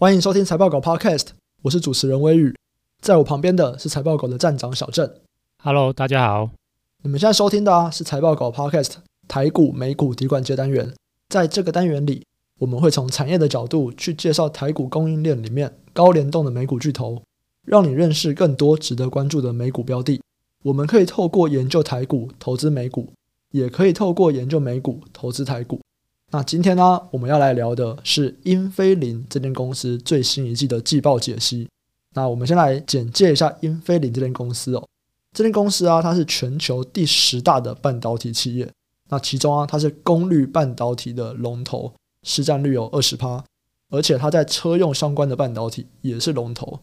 [0.00, 1.26] 欢迎收听财报狗 Podcast，
[1.60, 2.56] 我是主持人微雨，
[3.02, 5.12] 在我旁边的是财报狗的站长小郑。
[5.62, 6.52] Hello，大家好。
[7.02, 8.94] 你们现在收听的啊是财报狗 Podcast
[9.28, 10.94] 台股美股底管接单元，
[11.28, 12.24] 在这个单元里，
[12.60, 17.22] 我们会从产业的角度去介绍台股供应链里面高联动的美股巨头，
[17.66, 20.22] 让你认识更多值得关注的美股标的。
[20.62, 23.12] 我们可以透过研究台股投资美股，
[23.50, 25.78] 也可以透过研究美股投资台股。
[26.32, 31.68] 那今天呢，我们要来聊的是英飞凌这间公司最新一季的季报解析。
[32.14, 34.88] 那我们先来简介一下英飞凌这间公司哦。
[35.32, 38.70] 这间公司啊，它是全球第十大的半导体企业。
[39.08, 41.92] 那其中啊，它是功率半导体的龙头，
[42.22, 43.44] 市占率有二十趴，
[43.90, 46.78] 而且它在车用相关的半导体也是龙头。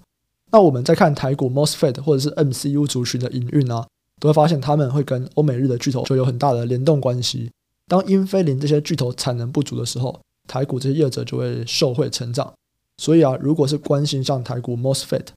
[0.52, 3.88] 那我们再看台股 MOSFET 或者是 MCU 族群的营运啊，
[4.20, 7.50] 都会发现他们会跟欧美日的巨头就有很大的联动关系。
[7.88, 12.54] 当英飞凌这些巨头产能不足的时候，台股这些业者就会受惠成长。
[12.98, 15.28] 所以啊，如果是关心上台股 MOSFET、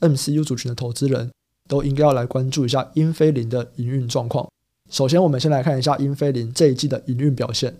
[0.00, 1.30] MCU 族群的投资人，
[1.68, 4.48] 都应该要来关注一下英飞凌的营运状况。
[4.90, 7.76] 首先，我们先来看一下英飞凌这一季的营运表现。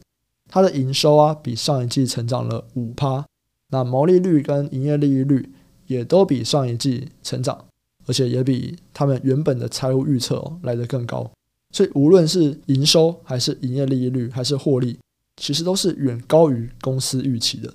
[0.48, 3.24] 它的营收啊，比上一季成长了五趴，
[3.70, 5.50] 那毛利率跟营业利益率
[5.86, 7.66] 也都比上一季成长，
[8.06, 11.30] 而且也比他们原本的财务预测哦来得更高。
[11.72, 14.98] 所以无论是营收还是营业利率还是获利，
[15.36, 17.72] 其实都是远高于公司预期的。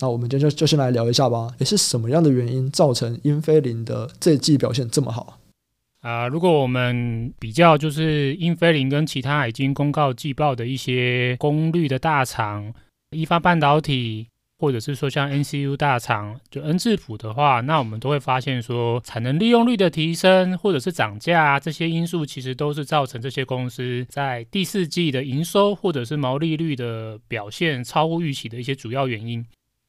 [0.00, 1.54] 那我们今天就就先来聊一下吧。
[1.58, 5.38] 也是什么样的原因造成英飞凌的这季表现这么好
[6.00, 6.26] 啊？
[6.26, 12.72] 如果我们比较就是英飞凌跟其他已经公告季报的一些功率的大厂，
[13.10, 14.28] 一发半导体。
[14.60, 29.42] 或者是说像 N C U 大厂，就恩智浦的话，那我们都会发现说，产能利用率的提升，或者是涨价这些因素，其实都是造成这些公司在第四季的营收或者是毛利率的表现超乎预期的一些主要原因。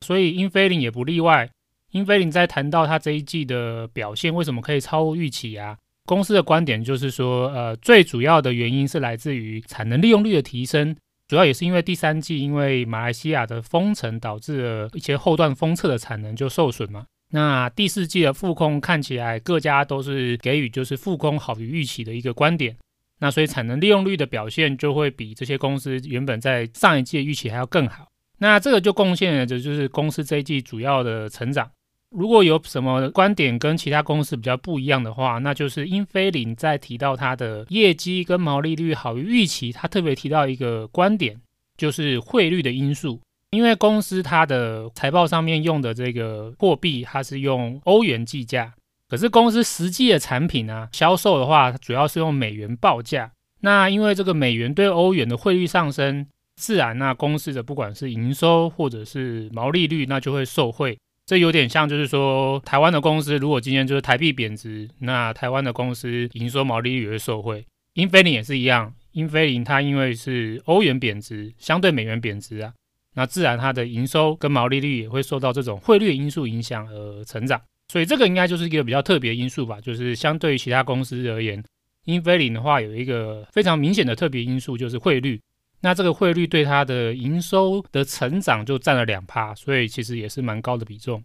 [0.05, 1.49] 所以英飞凌也不例外。
[1.91, 5.77] 英飞凌在谈到它这一季的表现为什么可以超乎预期啊？
[6.05, 10.95] 公司的观点就是说，呃，最主要的原因是来自于产能利用率的提升。
[11.31, 17.05] 主要也是因为第三季，因为马来西亚的封城导致了一些后段封测的产能就受损嘛。
[17.29, 22.75] 那第四季的复工看起来各家都是给予就是复工好于预期的一个观点。
[23.19, 28.09] 那所以产能利用率的表现就会比这些公司原本在上一季的预期还要更好。
[28.39, 31.71] 那这个就贡献了，这就是公司这一季主要的成长。
[32.15, 41.39] 如果有什么观点跟其他公司比较不一样的话，那就是英飞凌在提到它的业绩跟毛利率好于预期，他特别提到一个观点，
[41.77, 43.19] 就是汇率的因素。
[43.51, 48.73] 因为公司它的财报上面用的这个货币，它是用欧元计价，
[49.09, 53.31] 可是公司实际的产品呢，销售的话，主要是用美元报价。
[53.59, 60.97] 那因为这个美元对欧元的汇率上升，自然那公司的不管是营收或者是毛利率，那就会受惠。
[61.25, 67.65] 这有点像，就是说，台湾的公司如果今天就是台币贬值，那台湾的公司营收毛利率也会受惠。
[67.93, 72.73] 英飞凌也是一样，英飞凌它因为是欧元贬值，相对美元贬值啊，
[73.15, 77.61] 那自然它的营收跟毛利率也会受到这种汇率因素影响而成长。
[77.87, 81.63] 所以这个应该就是一个比较特别因素吧，就是相对于其他公司而言，
[82.05, 85.39] 英飞凌的话有一个非常明显的特别因素，就是汇率。
[85.81, 91.23] 那这个汇率对它的营收的成长就占了两趴，所以其实也是蛮高的比重。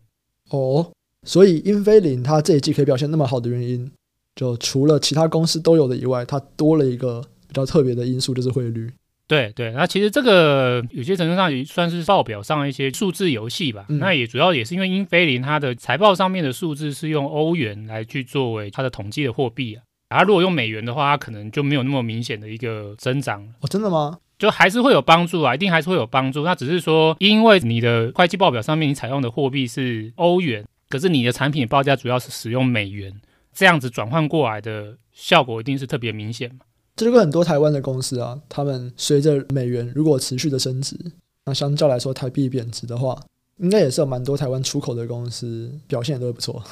[0.51, 0.91] 哦，
[1.27, 3.91] 所以英飞凌它这一季可以表现那么好的原因，
[4.35, 8.91] 就除了其他公司都有的以外，它多了一个比较特别的因素，就是汇率。
[9.29, 13.85] 对对，那其实这个有些程度上也算是报表上一些数字游戏吧。
[13.89, 19.83] 嗯、那也主要也是因为英飞凌它的财报上面的数字是用欧元来去作为它的统计的货币啊，
[20.19, 23.43] 它如果用美元的话，它可能就没有那么明显的一个增长。
[23.61, 24.19] 哦，真的吗？
[24.39, 26.45] 就还是会有帮助啊，一定还是会有帮助。
[26.45, 33.21] 那只是说，因为你的会计报表上面你采用的货币是欧元，可是你的产品报价主要是使用美元，
[33.55, 36.61] 这样子转换过来的效果一定是特别明显嘛。
[36.97, 40.97] 这就跟很多台湾的公司啊，他们随着美元如果持续的升值，
[41.45, 43.23] 那相较来说台币贬值的话，
[43.59, 46.63] 应该也是有蛮多台湾出口的公司表现也都会不错。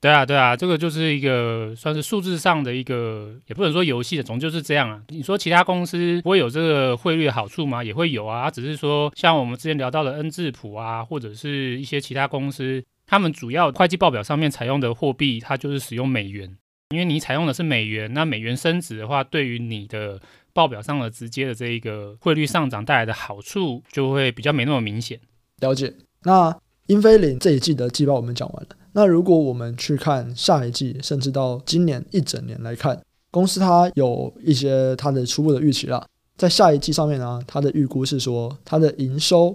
[0.00, 5.02] 对啊，对啊，这个就是一个算是数字上的一个，也不能说游戏的，总就是这样啊。
[5.08, 7.82] 你说其他公司不会有这个汇率的好处吗？
[7.82, 16.56] 也会有啊，只是说像我们之前聊到的恩智浦啊，或者是一些其他公司，他们主要会计报表上面采用的货币，它就是使用美元。
[16.90, 20.20] 因为你采用的是美元，那美元升值的话，对于你的
[20.52, 25.18] 报表上的直接的这一个汇率上涨带来的好处，就会比较没那么明显。
[25.58, 25.92] 了解。
[26.22, 26.56] 那
[26.86, 28.76] 英飞凌这一季的季报我们讲完了。
[28.98, 33.00] 那如果我们去看下一季，甚至到今年一整年来看，
[33.30, 36.04] 公司它有一些它的初步的预期啦。
[36.36, 39.54] 在下一季上面呢，它的预估是说它的营收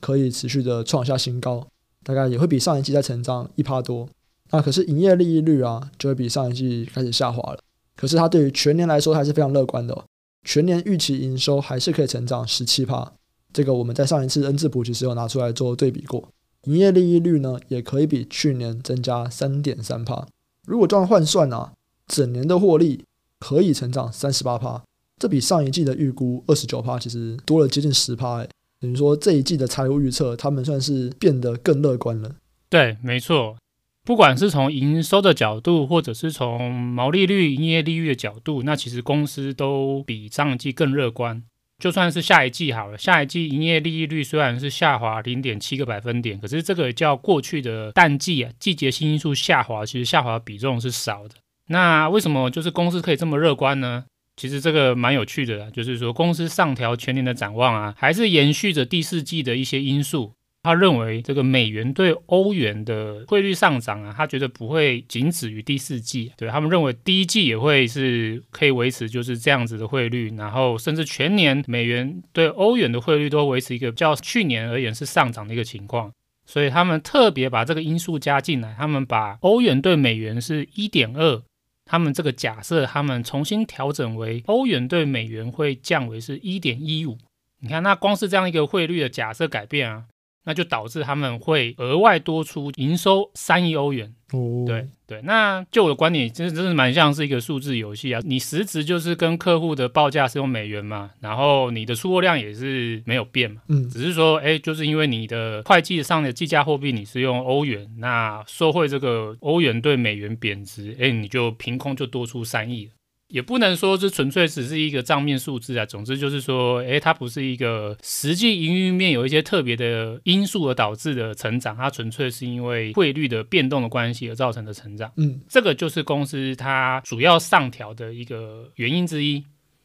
[0.00, 1.64] 可以持续的创下新高，
[2.02, 4.08] 大概也会比上一季再成长一趴多。
[4.50, 7.60] 那可是营业利益率啊，就会比上一季开始下滑了。
[7.94, 10.02] 可是它对于全年来说还是非常乐观的哦，
[10.42, 13.12] 全年预期营收还是可以成长十七趴。
[13.52, 16.28] 这个我们在上一次 N 智谱其实有拿出来做对比过，
[16.64, 20.26] 营业利益率呢也可以比去年增加三点三帕。
[20.66, 21.72] 如果这样换算啊，
[22.06, 23.04] 整年的获利
[23.38, 24.82] 可以成长三十八帕，
[25.18, 28.48] 这比上一季的预估二十九帕其实多了接近十趴，哎，
[28.80, 32.36] 等于说这一季的财务预测他们算是变得更乐观了。
[32.68, 33.56] 对，没错。
[34.02, 41.42] 不管是从营收的角度，或者是从毛利率、营业利率的角度，那其实公司都比上季更乐观。
[41.80, 51.34] 就算是下一季好了，下一季营业利率虽然是下滑零点七个百分点，可是这个叫过去的淡季啊，季节性因素下滑，其实下滑比重是少的。
[51.68, 54.04] 那为什么就是公司可以这么乐观呢？
[54.36, 60.32] 其实这个蛮有趣的，就是说公司上调全年的展望啊，还是延续着第四季的一些因素。
[60.62, 76.12] 他认为这个美元对欧元的汇率上涨啊，他觉得不会仅止于第四季，对，他们认为第一季也会是可以维持就是这样子的汇率，然后甚至全年美元对欧元的汇率都维持一个较去年而言是上涨的一个情况，
[76.44, 81.42] 所以他们特别把这个因素加进来，他们把欧元对美元是一点二，
[81.86, 87.16] 他们这个假设他们重新调整为欧元对美元会降为是一点一五，
[87.60, 90.04] 你看那光是这样一个汇率的假设改变啊。
[90.44, 94.14] 那就导致他们会额外多出营收三亿欧元。
[94.32, 98.20] 哦，对对，那就我的观点，真的真是蛮像是一个数字游戏啊。
[98.24, 103.60] 你实质就是跟客户的报价是用美元嘛，然后你的出货量也是没有变嘛。
[103.68, 112.92] 嗯，只是说，哎，就是因为你的会计上的计价货币你是用欧元，那受惠这个欧元对美元贬值，哎，你就凭空就多出三亿了。
[113.30, 125.10] 也不能说是纯粹只是一个账面数字啊，总之就是说，诶，它不是一个实际营运面有一些特别的因素而导致的成长，它纯粹是因为汇率的变动的关系而造成的成长。
[125.16, 129.44] 嗯，这个就是公司它主要上调的一个原因之一。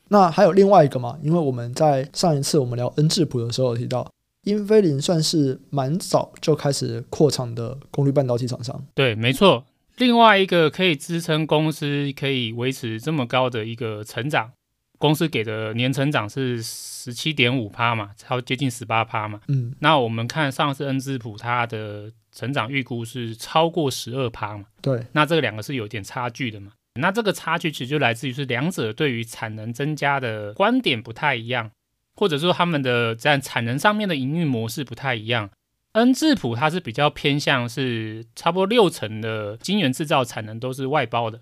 [0.09, 1.18] 那还有另外一个嘛？
[1.24, 4.09] 因为我们在上一次我们聊 N 智谱的时候有提到，
[4.44, 8.83] 英飞凌算是蛮早就开始扩厂的功率半导体厂商。
[8.94, 9.63] 对，没错。
[9.97, 14.51] 另外一个可以支撑公司可以维持这么高的一个成长，
[14.97, 19.39] 公司给的年成长是十七点五趴嘛，超接近十八趴嘛。
[19.47, 24.65] 嗯，那我们看上次恩智浦它的成长预估是超过十二趴嘛。
[24.81, 26.74] 对，那这个两个是有点差距的嘛。
[27.00, 31.71] 那这个差距其实就来自于是两者对于产能增加的观点不太一样，
[32.15, 35.50] 或者说他们的在产能上面的营运模式不太一样。
[35.95, 41.39] N 智谱它是比较偏向是差不多六成的晶圆制造产能都是外包的，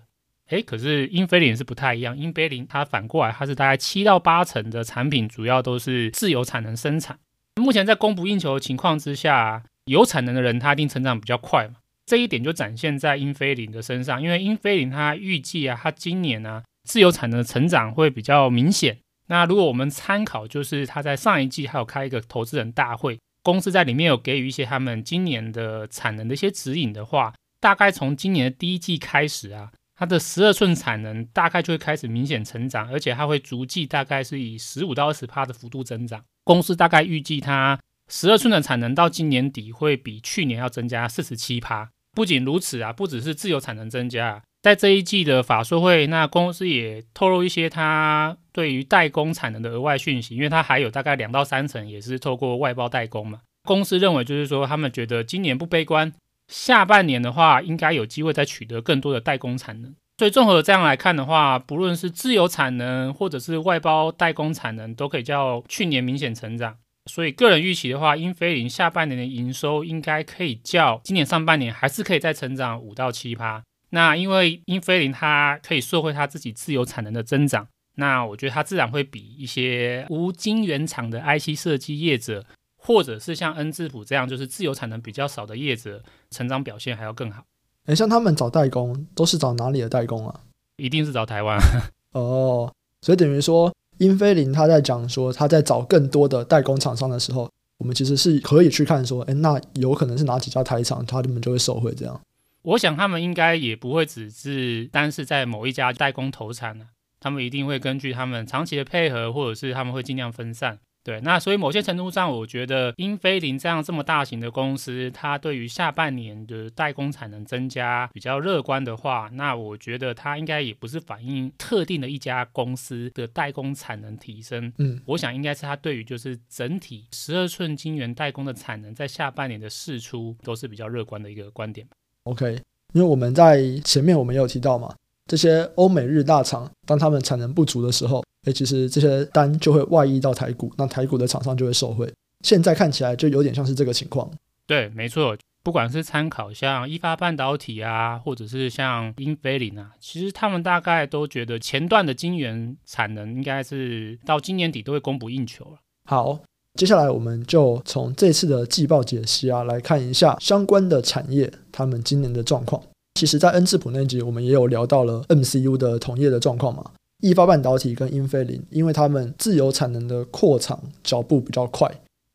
[0.50, 7.18] 诶，可是英飞凌是不太一样，英飞凌它反过来它是大概七到八成的产品主要都是自有产能生产。
[7.60, 11.74] 目前在供不应求的情况之下，有产能的人他一定成长比较快嘛，
[12.06, 18.98] 这一点就展现在英飞凌的身上，因为英飞凌它预计啊，它今年呢、啊、自有产能的成长会比较明显。
[19.26, 23.18] 那如果我们参考，就是他在上一季还有开一个投资人大会。
[23.44, 36.24] 公司在里面有给予一些他们今年的产能的一些指引的话，大概从今年的第一季开始啊，它的十二寸产能大概就会开始明显成长，而且它会逐季大概是以十五到二十趴的幅度增长。
[36.42, 41.90] 公司大概预计它十二寸的产能到今年底会比去年要增加四十七趴。
[42.12, 44.42] 不仅如此啊，不只是自由产能增加。
[44.64, 53.40] 在这一季的法说会，那公司也透露一些它对于代工产能的额外讯息，因为它还有大概两到三成也是透过外包代工嘛。
[53.64, 56.10] 公司认为就是说，他们觉得今年不悲观，
[56.48, 59.94] 下半年的话应该有机会再取得更多的代工产能。
[60.16, 66.74] 所以综合这样来看的话，不论是自有产能或者是外包代工产能，都可以较去年明显成长。
[67.10, 73.62] 所以个人预期的话，英飞凌下半年的营收应该可以较今年上半年还是可以再成长五到七趴。
[73.94, 82.44] 那因为英菲林它可以受惠它自己自由产能的增长，那我觉得它自然会比一些无晶圆厂的 IC 设计业者，
[82.76, 87.44] 或者是像恩智浦这样就是自由产能比较少的业者，成长表现还要更好。
[87.86, 90.40] 诶，像他们找代工都是找哪里的代工啊？
[90.76, 91.56] 一定是找台湾。
[92.14, 97.48] 哦，所以等于说英菲林他在讲说他在找更多的代工厂商的时候，
[97.78, 102.20] 我们其实是可以去看说，诶，那有可能是哪几家台厂，他们就会受惠这样。
[102.64, 106.78] 我想他们应该也不会只是单是在某一家代工投产，
[107.20, 110.78] 他们一定会根据他们长期的配合，或者是他们会尽量分散。
[111.02, 124.72] 对，那所以某些程度上，我觉得英飞凌这样这么大型的公司，它对于下半年的代工产能增加比较乐观的话，那我觉得它应该也不是反映特定的一家公司的代工产能提升。
[124.78, 131.86] 嗯，我想应该是它对于就是整体十二寸晶圆代工的产能在下半年的释出都是比较乐观的一个观点。
[132.24, 132.60] OK，
[132.92, 134.94] 因为我们在前面我们也有提到嘛，
[135.26, 138.22] 这些欧美日大厂当他们产能不足的时候。
[138.44, 142.12] 诶，其实这些单就会外溢到台股，那台股的厂商就会受惠。
[142.42, 144.30] 现在看起来就有点像是这个情况。
[144.66, 145.34] 对，没错。
[145.62, 155.78] 不管是参考像一发半导体啊，或者是像英飞凌啊，其实他们大概都觉得前段的晶圆产能应该是到今年底都会供不应求了。
[156.04, 156.38] 好，
[156.74, 162.82] 接下来我们就从这次的季报解析啊，来看一下相关的产业他们今年的状况。
[163.14, 166.84] 其实，在恩智浦那集我们也有聊到了 MCU 的同业的状况嘛。
[167.22, 171.88] 意法半导体跟英飞凌，因为他们自有产能的扩厂脚步比较快，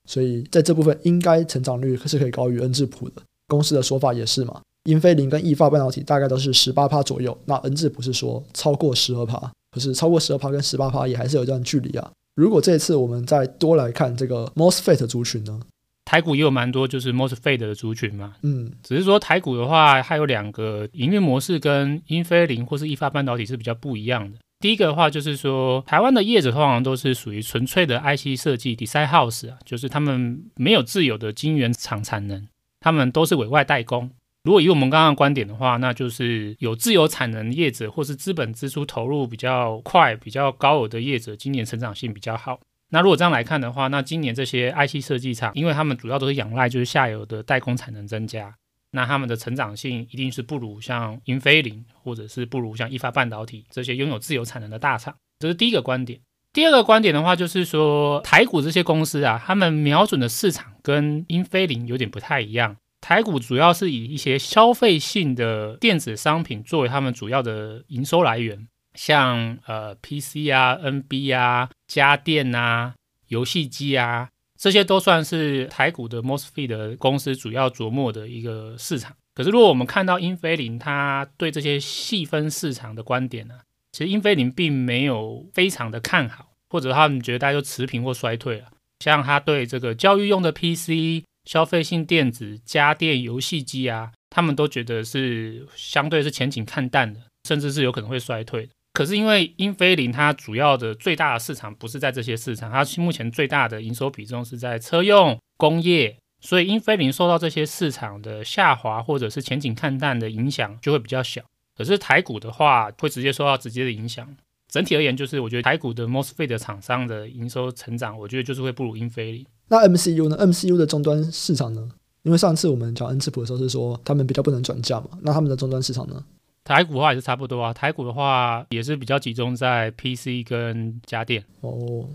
[0.10, 3.22] 所以在这部分应该成长率是可以高于恩智浦的。
[3.50, 12.10] 公司的说法也是嘛，英飞凌跟意法半导体大概都是十八趴左右，那恩智浦是说超过十二趴，可是超过十二趴跟十八趴也还是有一段距离啊。
[12.40, 15.60] 如果这次我们再多来看这个 MOSFET 族群呢，
[16.06, 24.38] 台股也有蛮多就是 MOSFET 的族群嘛，嗯，只是说台股的话，它有两个营运模式跟英飞凌或是意发半导体是比较不一样的。
[24.62, 32.48] 第一个的话就是说，台湾的业者通常都是属于纯粹的 IC 设计 design house 啊，就是他们没有自有的晶圆厂产能，
[32.80, 34.10] 他们都是委外代工。
[34.44, 42.60] 如果以我们刚刚的观点的话，那就是有自有产能业者或是资本支出投入比较快、比较高额的业者，今年成长性比较好。
[42.92, 48.56] 那如果这样来看的话，那今年这些 IC 设计厂，因为他们主要都是仰赖就是下游的代工产能增加。
[48.92, 56.20] 那他们的成长性一定是不如像英飞凌，或者是不如像意法半导体这些拥有自由产能的大厂，这是第一个观点。
[56.52, 62.78] 第二个观点的话，就是说台股这些公司啊，他们瞄准的市场跟英飞凌有点不太一样。
[63.02, 72.94] 台股主要是以一些消费性的电子商品作为他们主要的营收来源，像呃 PC 啊、NB 啊、家电啊、
[73.28, 74.30] 游戏机啊。
[74.58, 79.16] 这些都算是台股的 MOSFET 的公司主要琢磨的一个市场。
[79.34, 83.56] 可是，如果我们看到英飞凌他对这些细分市场的观点呢，
[83.94, 88.66] 其实英飞凌并没有非常的看好，或者他们觉得大家就持平或衰退了。
[89.00, 98.72] 像他对这个教育用的 PC、消费性电子、家电、游戏机啊，他们都觉得是相对是前景看淡的，甚至是有可能会衰退的。
[98.94, 111.42] 可是因为英飞凌它主要的最大的市场不是在这些市场，它目前最大的营收比重是在车用工业，所以英飞凌受到这些市场的下滑或者是前景看淡的影响就会比较小。
[111.76, 114.38] 可是台股的话会直接受到直接的影响。
[114.68, 119.44] 整体而言，就是我觉得台股的 MOSFET 厂商的营收成长，我觉得就是会不如英飞凌。
[119.70, 121.90] 那 MCU 呢？MCU 的终端市场呢？
[122.24, 126.24] 因为上次我们讲恩智浦的时候是说他们比较不能转嫁嘛，那他们的终端市场呢？
[126.66, 132.10] 台股的话也是差不多啊，台股的话也是比较集中在 PC 跟家电哦。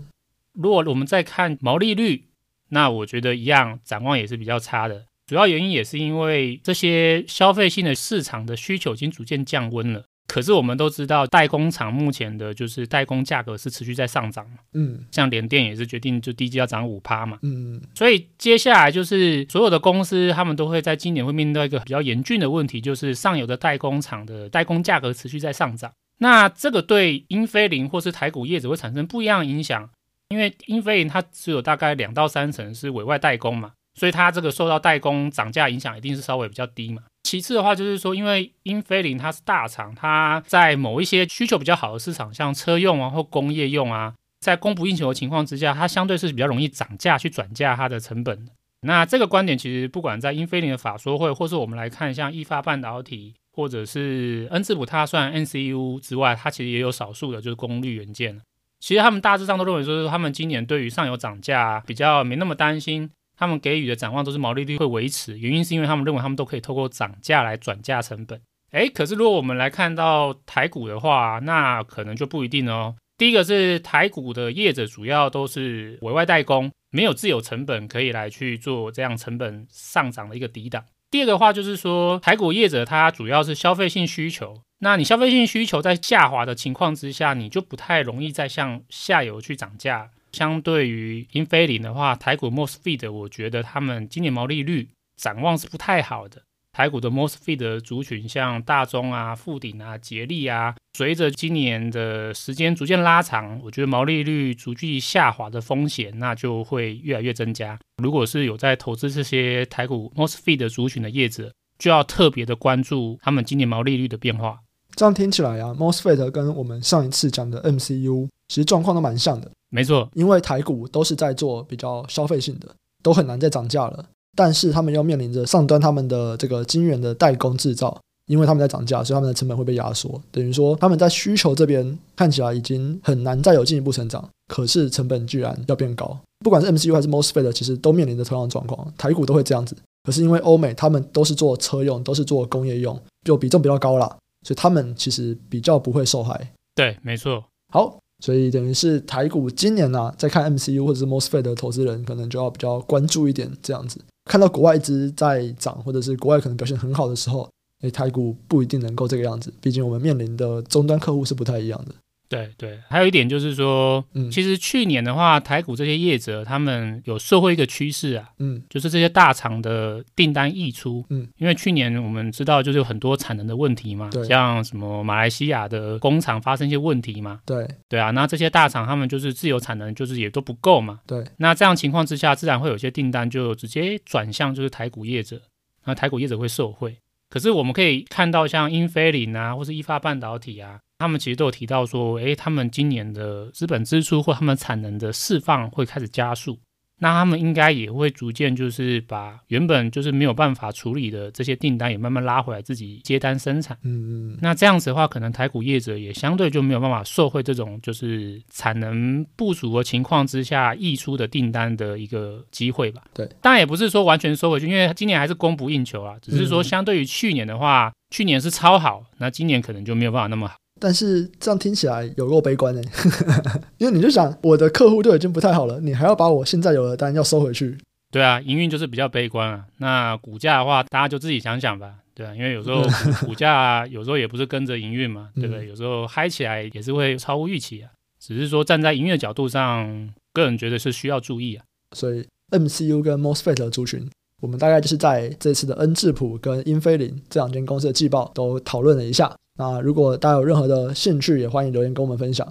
[0.53, 2.25] 如果我们再看毛利率，
[2.69, 5.05] 那我觉得一样，展望也是比较差的。
[5.25, 10.05] 主要原因也是因为这些消费性的市场的需求已经逐渐降温了。
[10.27, 14.45] 可是我们都知道，代工厂目前的就是代工价格是持续在上涨。
[14.73, 17.37] 嗯，像联电也是决定就第一季要涨五趴嘛。
[17.43, 25.91] 嗯，所以接下来就是所有的公司，他们都会在今年会面对一个比较严峻的问题，就是上游的代工厂的代工价格持续在上涨。
[26.17, 29.89] 那这个对英飞凌或是台股业者会产生不一样的影响，
[30.29, 37.03] 因为英飞凌它只有大概两到三成是委外代工嘛，所以它这个受到代工涨价影响一定是稍微比较低嘛。
[37.25, 48.47] 其次的话，就是说，因为英飞凌它是大厂，它在某一些需求比较好的市场，像车用啊或工业用啊，在供不应求的情况之下，它相对是比较容易涨价去转嫁它的成本。
[48.81, 58.39] 那这个观点其实不管在英飞凌的法说会，或是我们来看像意法半导体，或者是恩智浦，它算 N C U 之外，它其实也有少数的就是功率元件。
[58.79, 63.09] 其实他们大致上都认为说，他们今年对于上游涨价比较没那么担心。
[63.37, 68.41] 他们给予的展望都是毛利率会维持，原因是因为他们认为他们都可以透过涨价来转嫁成本。
[68.71, 72.95] 诶，可是如果我们来看到台股的话，那可能就不一定哦。
[73.17, 80.83] 第一个是台股的业者主要都是委外代工，没有自有成本可以来去做这样成本上涨的一个抵挡。
[81.09, 90.09] 第二个话就是说，台股业者它主要是消费性需求，那你消费性需求在下滑的情况之下，你就不太容易再向下游去涨价。
[90.35, 96.43] 相对于英飞凌的话，台股 MOSFET 我觉得他们今年毛利率展望是不太好的。
[96.73, 107.79] 台股的 MOSFET 的族群，像大中啊、富鼎啊、捷力啊，随着今年的时间逐渐拉长，我觉得毛利率逐渐下滑的风险，那就会越来越增加。
[108.03, 114.59] 如果是有在投资这些台股 MOSFET 的族群的业者，就要特别的关注他们今年毛利率的变化。
[114.95, 119.51] 这样听起来啊，MOSFET 跟我们上一次讲的 MCU 其实状况都蛮像的。
[119.69, 122.69] 没错，因为台股都是在做比较消费性的，
[123.03, 124.05] 都很难再涨价了。
[124.37, 127.97] 但是他们又面临着上端他们的这个晶圆的代工制造，
[128.27, 130.21] 因为他们在涨价，所以他们的成本会被压缩。
[130.31, 136.17] 等于说他们在需求这边看起来已经很难再有进一步成长，可是成本居然要变高。
[136.39, 138.93] 不管是 MCU 还是 MOSFET，其实都面临着同样的状况。
[138.97, 146.53] 台股都会这样子，可是因为欧美他们都是做车用，都是做工业用，就比重比较高啦，所以他们其实比较不会受害。
[146.75, 147.43] 对，没错。
[147.73, 147.99] 好。
[148.23, 153.99] 所以等于是台股今年呢、啊，在看 MCU 或者是 MOSFET 的投资人，可能就要比较关注一点这样子。
[154.23, 157.47] 看到国外一直在涨，或者是国外可能表现很好的时候，
[157.81, 159.53] 诶，台股不一定能够这个样子。
[159.59, 161.93] 毕竟我们面临的终端客户是不太一样的。
[162.27, 185.41] 对对，还有一点就是说，嗯，其实去年的话，台股这些业者他们有受惠一个趋势啊，嗯，就是这些大厂的订单溢出，嗯，因为去年我们知道就是有很多产能的问题嘛，对，像什么马来西亚的工厂发生一些问题嘛，对，对啊，那这些大厂他们就是自有产能，就是也都不够嘛，对，那这样情况之下，自然会有些订单就直接转向就是台股业者，
[185.85, 186.97] 那台股业者会受惠。
[187.29, 190.79] 可是我们可以看到，像英飞凌啊，或是意法半导体啊。
[190.97, 196.57] 他们其实都有提到说，诶，他们今年的资本支出或他们产能的释放会开始加速，
[196.99, 203.77] 那他们应该也会逐渐就是把原本就是没有办法处理的这些订单也慢慢拉回来，自己接单生产。
[203.83, 204.37] 嗯嗯。
[204.41, 213.03] 那这样子的话，可能台股业者也相对就没有办法受惠这种就是产能不足的情况之下溢出的订单的一个机会吧。
[213.13, 220.55] 对，当然也不是说完全收回去，因为今年还是供不应求啊，只是说相对于去年的话，去年是超好，那今年可能就没有办法那么好。
[220.79, 222.81] 但是这样听起来有够悲观呢，
[223.77, 227.77] 因为你就想我的客户都已经不太好了，你还要把我现在有的单要收回去？
[228.11, 229.65] 对啊，营运就是比较悲观啊。
[229.77, 231.95] 那股价的话，大家就自己想想吧。
[232.13, 232.81] 对啊，因为有时候
[233.25, 235.67] 股 价有时候也不是跟着营运嘛，对不对？
[235.67, 237.89] 有时候嗨起来也是会超乎预期啊。
[238.19, 241.63] 只是说站在营运的角度上，个人觉得是需要注意啊。
[241.95, 244.09] 所以 MCU 跟 MOSFET 的族群，
[244.41, 249.33] 我们大概就是在这次的恩智浦跟英飞凌这两间公司的季报都讨论了一下。
[249.57, 252.47] 那如果大家有任何的兴趣，也欢迎留言跟我们分享。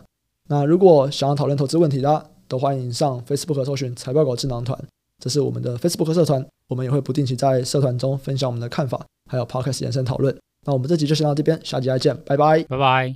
[0.49, 4.79] 那如果想要讨论投资问题的，都欢迎上 Facebook 搜寻财报狗智囊团，
[5.23, 10.35] 这是我们的 Facebook 社团，我们也会不定期在社团中分享我们的看法，还有 Podcast 延伸讨论。
[10.67, 13.13] 那我们这集就先到这边，下集再见，拜拜，拜拜。